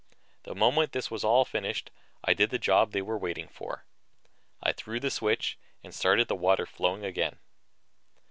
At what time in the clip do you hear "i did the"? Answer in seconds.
2.23-2.57